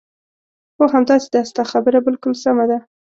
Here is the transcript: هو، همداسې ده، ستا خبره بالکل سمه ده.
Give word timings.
هو، 0.77 0.85
همداسې 0.95 1.27
ده، 1.33 1.41
ستا 1.49 1.63
خبره 1.71 1.99
بالکل 2.05 2.33
سمه 2.43 2.65
ده. 2.69 2.77